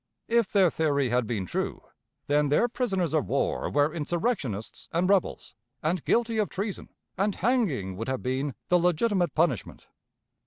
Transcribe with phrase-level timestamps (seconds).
[0.27, 1.83] If their theory had been true,
[2.25, 6.89] then their prisoners of war were insurrectionists and rebels, and guilty of treason,
[7.19, 9.85] and hanging would have been the legitimate punishment.